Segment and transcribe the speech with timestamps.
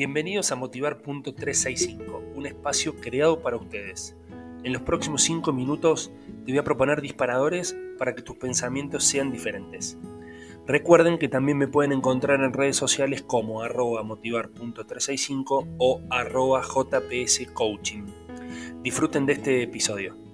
[0.00, 4.16] Bienvenidos a Motivar.365, un espacio creado para ustedes.
[4.64, 6.10] En los próximos 5 minutos
[6.46, 9.98] te voy a proponer disparadores para que tus pensamientos sean diferentes.
[10.66, 18.06] Recuerden que también me pueden encontrar en redes sociales como arroba motivar.365 o arroba jpscoaching.
[18.82, 20.29] Disfruten de este episodio.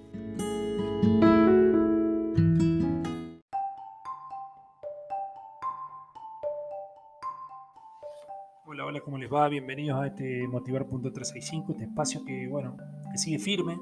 [8.76, 9.48] Hola, hola, ¿cómo les va?
[9.48, 12.76] Bienvenidos a este Motivar.365, este espacio que, bueno,
[13.10, 13.80] que sigue firme,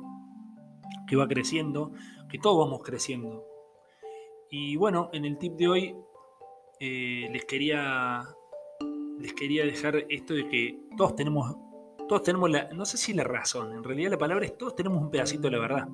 [1.08, 1.90] que va creciendo,
[2.28, 3.44] que todos vamos creciendo.
[4.52, 5.96] Y bueno, en el tip de hoy
[6.78, 8.22] eh, les quería
[9.18, 11.56] les quería dejar esto de que todos tenemos
[12.08, 15.02] todos tenemos la no sé si la razón, en realidad la palabra es todos tenemos
[15.02, 15.88] un pedacito de la verdad.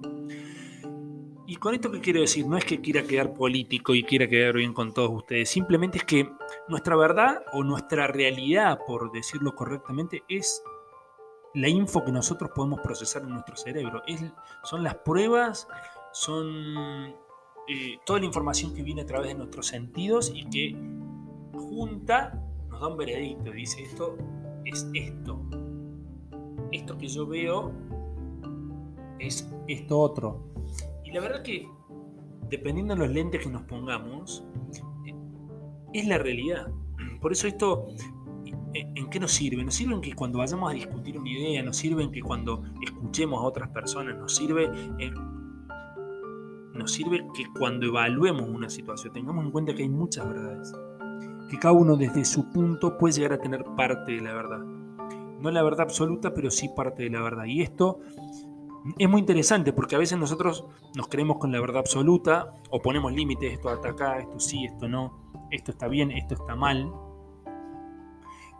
[1.50, 4.54] Y con esto que quiero decir, no es que quiera quedar político y quiera quedar
[4.54, 6.30] bien con todos ustedes, simplemente es que
[6.68, 10.62] nuestra verdad o nuestra realidad, por decirlo correctamente, es
[11.54, 14.00] la info que nosotros podemos procesar en nuestro cerebro.
[14.06, 14.22] Es,
[14.62, 15.66] son las pruebas,
[16.12, 17.16] son
[17.66, 20.76] eh, toda la información que viene a través de nuestros sentidos y que
[21.52, 23.50] junta nos da un veredicto.
[23.50, 24.16] Dice esto
[24.64, 25.42] es esto.
[26.70, 27.72] Esto que yo veo
[29.18, 30.50] es esto otro.
[31.10, 31.68] Y la verdad que,
[32.48, 34.44] dependiendo de los lentes que nos pongamos,
[35.92, 36.68] es la realidad.
[37.20, 37.88] Por eso esto,
[38.74, 39.64] ¿en qué nos sirve?
[39.64, 42.62] Nos sirve en que cuando vayamos a discutir una idea, nos sirve en que cuando
[42.80, 44.70] escuchemos a otras personas, nos sirve
[46.74, 50.72] nos sirve que cuando evaluemos una situación tengamos en cuenta que hay muchas verdades.
[51.50, 54.60] Que cada uno desde su punto puede llegar a tener parte de la verdad.
[55.40, 57.44] No la verdad absoluta, pero sí parte de la verdad.
[57.46, 58.00] Y esto
[58.98, 60.64] es muy interesante porque a veces nosotros
[60.94, 64.88] nos creemos con la verdad absoluta o ponemos límites, esto hasta acá, esto sí, esto
[64.88, 66.90] no, esto está bien, esto está mal.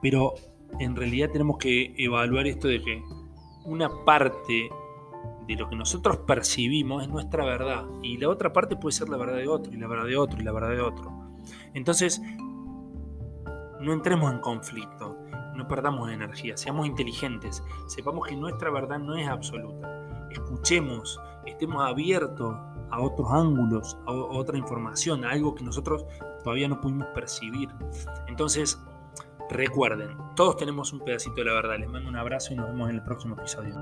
[0.03, 0.35] Pero
[0.79, 3.03] en realidad tenemos que evaluar esto de que
[3.65, 4.71] una parte
[5.47, 9.17] de lo que nosotros percibimos es nuestra verdad y la otra parte puede ser la
[9.17, 11.13] verdad de otro y la verdad de otro y la verdad de otro.
[11.75, 12.21] Entonces,
[13.81, 15.17] no entremos en conflicto,
[15.57, 22.57] no perdamos energía, seamos inteligentes, sepamos que nuestra verdad no es absoluta escuchemos, estemos abiertos
[22.91, 26.05] a otros ángulos, a otra información, a algo que nosotros
[26.43, 27.69] todavía no pudimos percibir.
[28.27, 28.81] Entonces,
[29.51, 31.79] recuerden, todos tenemos un pedacito de la verdad.
[31.79, 33.75] Les mando un abrazo y nos vemos en el próximo episodio.